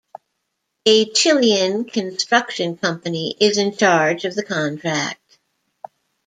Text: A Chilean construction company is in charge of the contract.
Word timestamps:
A 0.87 1.11
Chilean 1.11 1.85
construction 1.85 2.75
company 2.75 3.35
is 3.39 3.59
in 3.59 3.77
charge 3.77 4.25
of 4.25 4.33
the 4.33 4.41
contract. 4.43 5.37